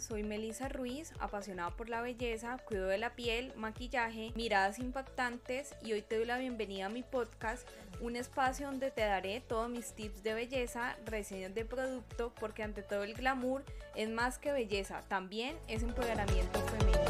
soy 0.00 0.22
Melissa 0.22 0.68
Ruiz, 0.68 1.12
apasionada 1.20 1.70
por 1.70 1.88
la 1.88 2.02
belleza, 2.02 2.58
cuido 2.66 2.86
de 2.86 2.98
la 2.98 3.10
piel, 3.10 3.52
maquillaje, 3.56 4.32
miradas 4.34 4.78
impactantes 4.78 5.74
y 5.82 5.92
hoy 5.92 6.02
te 6.02 6.16
doy 6.16 6.26
la 6.26 6.38
bienvenida 6.38 6.86
a 6.86 6.88
mi 6.90 7.02
podcast, 7.02 7.66
un 8.00 8.16
espacio 8.16 8.66
donde 8.66 8.90
te 8.90 9.02
daré 9.02 9.40
todos 9.40 9.70
mis 9.70 9.92
tips 9.94 10.22
de 10.22 10.34
belleza, 10.34 10.96
reseñas 11.06 11.54
de 11.54 11.64
producto, 11.64 12.32
porque 12.38 12.62
ante 12.62 12.82
todo 12.82 13.04
el 13.04 13.14
glamour 13.14 13.64
es 13.94 14.08
más 14.10 14.38
que 14.38 14.52
belleza, 14.52 15.02
también 15.08 15.56
es 15.68 15.82
empoderamiento 15.82 16.60
femenino. 16.60 17.00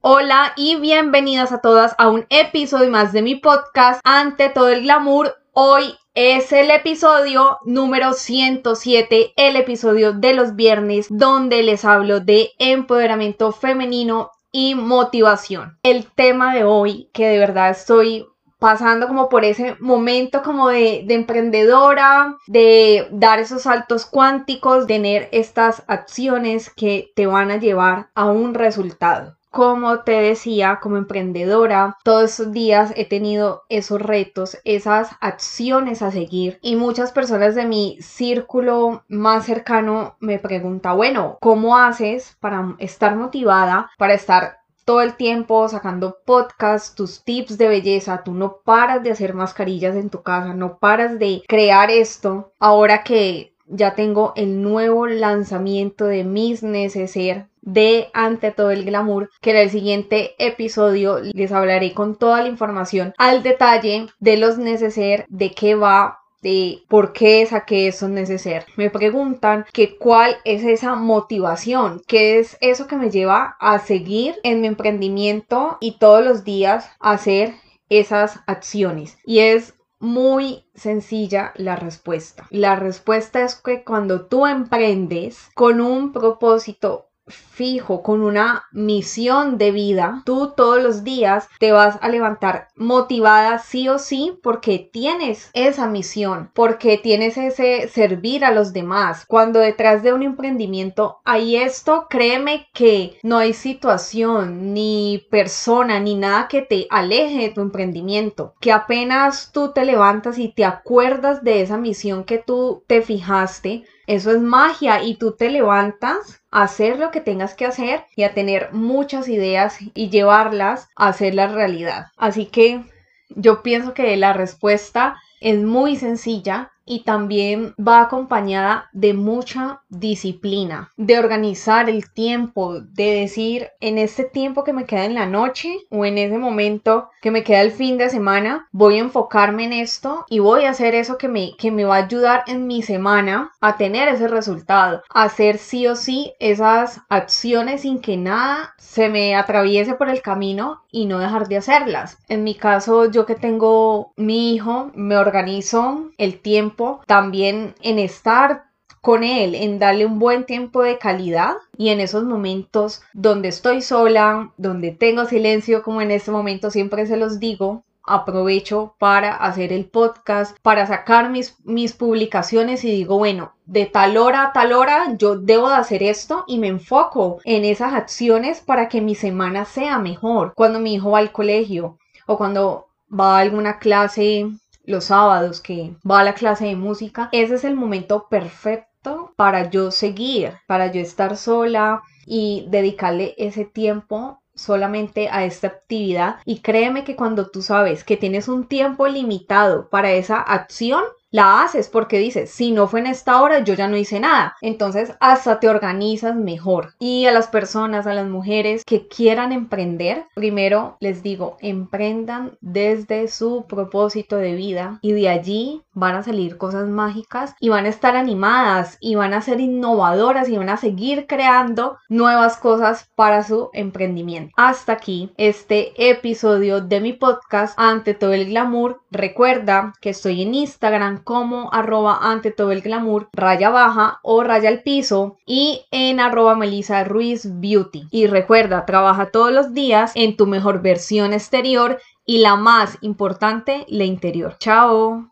Hola 0.00 0.52
y 0.56 0.74
bienvenidas 0.80 1.52
a 1.52 1.60
todas 1.60 1.94
a 1.98 2.08
un 2.08 2.26
episodio 2.28 2.90
más 2.90 3.12
de 3.12 3.22
mi 3.22 3.36
podcast 3.36 4.00
Ante 4.02 4.48
todo 4.48 4.68
el 4.68 4.82
glamour. 4.82 5.36
Hoy 5.52 5.94
es 6.14 6.52
el 6.52 6.70
episodio 6.70 7.58
número 7.64 8.12
107, 8.12 9.32
el 9.36 9.56
episodio 9.56 10.12
de 10.12 10.34
los 10.34 10.56
viernes, 10.56 11.06
donde 11.08 11.62
les 11.62 11.84
hablo 11.84 12.20
de 12.20 12.50
empoderamiento 12.58 13.50
femenino 13.52 14.30
y 14.52 14.74
motivación. 14.74 15.78
El 15.82 16.06
tema 16.06 16.54
de 16.54 16.64
hoy, 16.64 17.08
que 17.14 17.28
de 17.28 17.38
verdad 17.38 17.70
estoy 17.70 18.26
pasando 18.58 19.08
como 19.08 19.28
por 19.28 19.44
ese 19.44 19.74
momento 19.80 20.42
como 20.42 20.68
de, 20.68 21.02
de, 21.06 21.14
emprendedora, 21.14 22.36
de 22.46 23.08
dar 23.10 23.40
esos 23.40 23.62
saltos 23.62 24.04
cuánticos, 24.04 24.86
tener 24.86 25.28
estas 25.32 25.82
acciones 25.88 26.70
que 26.70 27.10
te 27.16 27.26
van 27.26 27.50
a 27.50 27.56
llevar 27.56 28.10
a 28.14 28.26
un 28.26 28.54
resultado. 28.54 29.36
Como 29.52 30.00
te 30.00 30.12
decía, 30.12 30.78
como 30.80 30.96
emprendedora, 30.96 31.98
todos 32.04 32.30
estos 32.30 32.52
días 32.52 32.94
he 32.96 33.04
tenido 33.04 33.64
esos 33.68 34.00
retos, 34.00 34.56
esas 34.64 35.10
acciones 35.20 36.00
a 36.00 36.10
seguir 36.10 36.58
y 36.62 36.74
muchas 36.76 37.12
personas 37.12 37.54
de 37.54 37.66
mi 37.66 37.98
círculo 38.00 39.04
más 39.08 39.44
cercano 39.44 40.16
me 40.20 40.38
preguntan, 40.38 40.96
bueno, 40.96 41.36
¿cómo 41.38 41.76
haces 41.76 42.34
para 42.40 42.76
estar 42.78 43.14
motivada, 43.14 43.90
para 43.98 44.14
estar 44.14 44.60
todo 44.86 45.02
el 45.02 45.16
tiempo 45.16 45.68
sacando 45.68 46.16
podcasts, 46.24 46.94
tus 46.94 47.22
tips 47.22 47.58
de 47.58 47.68
belleza, 47.68 48.22
tú 48.24 48.32
no 48.32 48.62
paras 48.64 49.02
de 49.02 49.10
hacer 49.10 49.34
mascarillas 49.34 49.96
en 49.96 50.08
tu 50.08 50.22
casa, 50.22 50.54
no 50.54 50.78
paras 50.78 51.18
de 51.18 51.42
crear 51.46 51.90
esto. 51.90 52.54
Ahora 52.58 53.04
que 53.04 53.54
ya 53.66 53.94
tengo 53.94 54.32
el 54.34 54.62
nuevo 54.62 55.06
lanzamiento 55.06 56.06
de 56.06 56.24
mis 56.24 56.62
neceser 56.62 57.51
de 57.62 58.10
Ante 58.12 58.50
todo 58.50 58.70
el 58.70 58.84
glamour, 58.84 59.30
que 59.40 59.50
en 59.50 59.56
el 59.56 59.70
siguiente 59.70 60.34
episodio 60.38 61.20
les 61.32 61.52
hablaré 61.52 61.94
con 61.94 62.16
toda 62.16 62.42
la 62.42 62.48
información 62.48 63.14
al 63.16 63.42
detalle 63.42 64.08
de 64.18 64.36
los 64.36 64.58
neceser, 64.58 65.24
de 65.28 65.52
qué 65.52 65.74
va, 65.74 66.18
de 66.42 66.82
por 66.88 67.12
qué 67.12 67.46
saqué 67.46 67.86
esos 67.86 68.10
neceser. 68.10 68.66
Me 68.76 68.90
preguntan 68.90 69.64
que 69.72 69.96
cuál 69.96 70.36
es 70.44 70.64
esa 70.64 70.96
motivación, 70.96 72.02
qué 72.06 72.40
es 72.40 72.58
eso 72.60 72.86
que 72.86 72.96
me 72.96 73.10
lleva 73.10 73.56
a 73.60 73.78
seguir 73.78 74.34
en 74.42 74.60
mi 74.60 74.66
emprendimiento 74.66 75.78
y 75.80 75.98
todos 75.98 76.24
los 76.24 76.44
días 76.44 76.90
hacer 76.98 77.54
esas 77.88 78.40
acciones. 78.46 79.18
Y 79.24 79.38
es 79.38 79.74
muy 80.00 80.64
sencilla 80.74 81.52
la 81.54 81.76
respuesta. 81.76 82.48
La 82.50 82.74
respuesta 82.74 83.44
es 83.44 83.54
que 83.54 83.84
cuando 83.84 84.26
tú 84.26 84.46
emprendes 84.46 85.48
con 85.54 85.80
un 85.80 86.12
propósito 86.12 87.06
fijo, 87.28 88.02
con 88.02 88.22
una 88.22 88.64
misión 88.72 89.58
de 89.58 89.70
vida, 89.70 90.22
tú 90.24 90.52
todos 90.56 90.82
los 90.82 91.04
días 91.04 91.48
te 91.60 91.72
vas 91.72 91.98
a 92.00 92.08
levantar 92.08 92.68
motivada 92.76 93.58
sí 93.58 93.88
o 93.88 93.98
sí 93.98 94.38
porque 94.42 94.90
tienes 94.92 95.50
esa 95.52 95.86
misión, 95.86 96.50
porque 96.54 96.98
tienes 96.98 97.36
ese 97.36 97.88
servir 97.88 98.44
a 98.44 98.50
los 98.50 98.72
demás. 98.72 99.24
Cuando 99.26 99.60
detrás 99.60 100.02
de 100.02 100.12
un 100.12 100.22
emprendimiento 100.22 101.20
hay 101.24 101.56
esto, 101.56 102.06
créeme 102.10 102.68
que 102.74 103.18
no 103.22 103.38
hay 103.38 103.52
situación, 103.52 104.74
ni 104.74 105.26
persona, 105.30 106.00
ni 106.00 106.14
nada 106.14 106.48
que 106.48 106.62
te 106.62 106.86
aleje 106.90 107.42
de 107.42 107.48
tu 107.50 107.60
emprendimiento. 107.60 108.54
Que 108.60 108.72
apenas 108.72 109.50
tú 109.52 109.72
te 109.72 109.84
levantas 109.84 110.38
y 110.38 110.48
te 110.48 110.64
acuerdas 110.64 111.44
de 111.44 111.62
esa 111.62 111.78
misión 111.78 112.24
que 112.24 112.38
tú 112.38 112.82
te 112.86 113.02
fijaste, 113.02 113.84
eso 114.06 114.30
es 114.30 114.40
magia 114.40 115.02
y 115.02 115.16
tú 115.16 115.32
te 115.32 115.50
levantas 115.50 116.42
a 116.50 116.62
hacer 116.62 116.98
lo 116.98 117.10
que 117.10 117.20
tengas 117.20 117.54
que 117.54 117.66
hacer 117.66 118.04
y 118.16 118.24
a 118.24 118.34
tener 118.34 118.72
muchas 118.72 119.28
ideas 119.28 119.78
y 119.94 120.10
llevarlas 120.10 120.88
a 120.96 121.08
hacer 121.08 121.34
la 121.34 121.46
realidad. 121.46 122.06
Así 122.16 122.46
que 122.46 122.84
yo 123.28 123.62
pienso 123.62 123.94
que 123.94 124.16
la 124.16 124.32
respuesta 124.32 125.16
es 125.40 125.58
muy 125.58 125.96
sencilla 125.96 126.71
y 126.84 127.04
también 127.04 127.74
va 127.76 128.00
acompañada 128.00 128.88
de 128.92 129.14
mucha 129.14 129.82
disciplina, 129.88 130.90
de 130.96 131.18
organizar 131.18 131.88
el 131.88 132.10
tiempo, 132.12 132.80
de 132.80 133.20
decir 133.20 133.68
en 133.80 133.98
este 133.98 134.24
tiempo 134.24 134.64
que 134.64 134.72
me 134.72 134.84
queda 134.84 135.04
en 135.04 135.14
la 135.14 135.26
noche 135.26 135.76
o 135.90 136.04
en 136.04 136.18
ese 136.18 136.38
momento 136.38 137.10
que 137.20 137.30
me 137.30 137.44
queda 137.44 137.60
el 137.60 137.70
fin 137.70 137.98
de 137.98 138.10
semana, 138.10 138.68
voy 138.72 138.96
a 138.96 139.00
enfocarme 139.00 139.64
en 139.64 139.72
esto 139.72 140.24
y 140.28 140.40
voy 140.40 140.64
a 140.64 140.70
hacer 140.70 140.94
eso 140.94 141.18
que 141.18 141.28
me, 141.28 141.52
que 141.56 141.70
me 141.70 141.84
va 141.84 141.96
a 141.96 142.04
ayudar 142.04 142.44
en 142.46 142.66
mi 142.66 142.82
semana 142.82 143.52
a 143.60 143.76
tener 143.76 144.08
ese 144.08 144.28
resultado, 144.28 145.02
a 145.08 145.24
hacer 145.24 145.58
sí 145.58 145.86
o 145.86 145.94
sí 145.94 146.32
esas 146.40 147.00
acciones 147.08 147.82
sin 147.82 148.00
que 148.00 148.16
nada 148.16 148.74
se 148.76 149.08
me 149.08 149.36
atraviese 149.36 149.94
por 149.94 150.08
el 150.08 150.20
camino 150.20 150.82
y 150.90 151.06
no 151.06 151.18
dejar 151.18 151.48
de 151.48 151.58
hacerlas. 151.58 152.18
En 152.28 152.44
mi 152.44 152.54
caso, 152.54 153.10
yo 153.10 153.24
que 153.24 153.34
tengo 153.34 154.12
mi 154.16 154.54
hijo, 154.54 154.90
me 154.94 155.16
organizo 155.16 156.10
el 156.18 156.40
tiempo 156.40 156.71
también 157.06 157.74
en 157.80 157.98
estar 157.98 158.64
con 159.00 159.24
él, 159.24 159.56
en 159.56 159.78
darle 159.80 160.06
un 160.06 160.18
buen 160.18 160.46
tiempo 160.46 160.82
de 160.82 160.96
calidad 160.96 161.56
y 161.76 161.88
en 161.88 161.98
esos 162.00 162.24
momentos 162.24 163.02
donde 163.12 163.48
estoy 163.48 163.82
sola, 163.82 164.52
donde 164.56 164.92
tengo 164.92 165.24
silencio, 165.26 165.82
como 165.82 166.00
en 166.00 166.12
este 166.12 166.30
momento 166.30 166.70
siempre 166.70 167.06
se 167.06 167.16
los 167.16 167.40
digo, 167.40 167.82
aprovecho 168.04 168.94
para 168.98 169.34
hacer 169.34 169.72
el 169.72 169.86
podcast, 169.86 170.56
para 170.62 170.86
sacar 170.86 171.30
mis, 171.30 171.56
mis 171.64 171.92
publicaciones 171.92 172.84
y 172.84 172.90
digo, 172.90 173.18
bueno, 173.18 173.52
de 173.66 173.86
tal 173.86 174.16
hora 174.16 174.44
a 174.44 174.52
tal 174.52 174.72
hora 174.72 175.16
yo 175.18 175.36
debo 175.36 175.68
de 175.68 175.76
hacer 175.76 176.02
esto 176.02 176.44
y 176.46 176.58
me 176.58 176.68
enfoco 176.68 177.40
en 177.44 177.64
esas 177.64 177.94
acciones 177.94 178.60
para 178.60 178.88
que 178.88 179.00
mi 179.00 179.14
semana 179.14 179.64
sea 179.64 179.98
mejor. 179.98 180.52
Cuando 180.54 180.80
mi 180.80 180.94
hijo 180.94 181.10
va 181.10 181.18
al 181.18 181.32
colegio 181.32 181.98
o 182.26 182.36
cuando 182.36 182.88
va 183.08 183.38
a 183.38 183.40
alguna 183.40 183.78
clase 183.78 184.48
los 184.84 185.04
sábados 185.04 185.60
que 185.60 185.94
va 186.08 186.20
a 186.20 186.24
la 186.24 186.34
clase 186.34 186.66
de 186.66 186.76
música, 186.76 187.28
ese 187.32 187.54
es 187.54 187.64
el 187.64 187.74
momento 187.74 188.26
perfecto 188.28 189.32
para 189.36 189.70
yo 189.70 189.90
seguir, 189.90 190.54
para 190.66 190.90
yo 190.92 191.00
estar 191.00 191.36
sola 191.36 192.02
y 192.26 192.66
dedicarle 192.68 193.34
ese 193.36 193.64
tiempo 193.64 194.42
solamente 194.54 195.28
a 195.28 195.44
esta 195.44 195.68
actividad. 195.68 196.36
Y 196.44 196.60
créeme 196.60 197.04
que 197.04 197.16
cuando 197.16 197.50
tú 197.50 197.62
sabes 197.62 198.04
que 198.04 198.16
tienes 198.16 198.48
un 198.48 198.66
tiempo 198.66 199.08
limitado 199.08 199.88
para 199.88 200.12
esa 200.12 200.40
acción, 200.40 201.02
la 201.32 201.62
haces 201.62 201.88
porque 201.88 202.18
dices, 202.18 202.50
si 202.50 202.70
no 202.70 202.86
fue 202.86 203.00
en 203.00 203.08
esta 203.08 203.40
hora, 203.42 203.60
yo 203.60 203.74
ya 203.74 203.88
no 203.88 203.96
hice 203.96 204.20
nada. 204.20 204.56
Entonces 204.60 205.14
hasta 205.18 205.58
te 205.58 205.68
organizas 205.68 206.36
mejor. 206.36 206.94
Y 206.98 207.26
a 207.26 207.32
las 207.32 207.48
personas, 207.48 208.06
a 208.06 208.14
las 208.14 208.28
mujeres 208.28 208.84
que 208.84 209.08
quieran 209.08 209.50
emprender, 209.50 210.26
primero 210.34 210.96
les 211.00 211.22
digo, 211.22 211.56
emprendan 211.60 212.58
desde 212.60 213.28
su 213.28 213.64
propósito 213.66 214.36
de 214.36 214.54
vida 214.54 214.98
y 215.02 215.12
de 215.12 215.28
allí 215.28 215.82
van 215.94 216.16
a 216.16 216.22
salir 216.22 216.58
cosas 216.58 216.86
mágicas 216.88 217.54
y 217.60 217.70
van 217.70 217.86
a 217.86 217.88
estar 217.88 218.16
animadas 218.16 218.96
y 219.00 219.14
van 219.14 219.34
a 219.34 219.42
ser 219.42 219.60
innovadoras 219.60 220.48
y 220.48 220.56
van 220.56 220.68
a 220.68 220.76
seguir 220.76 221.26
creando 221.26 221.98
nuevas 222.08 222.56
cosas 222.56 223.10
para 223.14 223.42
su 223.42 223.70
emprendimiento. 223.72 224.52
Hasta 224.56 224.92
aquí 224.92 225.32
este 225.38 225.92
episodio 226.10 226.80
de 226.80 227.00
mi 227.00 227.14
podcast 227.14 227.74
ante 227.78 228.14
todo 228.14 228.32
el 228.32 228.46
glamour. 228.46 229.00
Recuerda 229.10 229.94
que 230.00 230.10
estoy 230.10 230.42
en 230.42 230.54
Instagram 230.54 231.21
como 231.24 231.72
arroba 231.72 232.18
ante 232.22 232.50
todo 232.50 232.72
el 232.72 232.82
glamour, 232.82 233.28
raya 233.32 233.70
baja 233.70 234.20
o 234.22 234.42
raya 234.42 234.68
al 234.68 234.82
piso 234.82 235.36
y 235.46 235.82
en 235.90 236.20
arroba 236.20 236.54
Melissa 236.54 237.04
Ruiz 237.04 237.48
Beauty. 237.60 238.04
Y 238.10 238.26
recuerda, 238.26 238.86
trabaja 238.86 239.30
todos 239.30 239.52
los 239.52 239.74
días 239.74 240.12
en 240.14 240.36
tu 240.36 240.46
mejor 240.46 240.82
versión 240.82 241.32
exterior 241.32 241.98
y 242.26 242.38
la 242.38 242.56
más 242.56 242.98
importante, 243.00 243.84
la 243.88 244.04
interior. 244.04 244.56
Chao. 244.58 245.31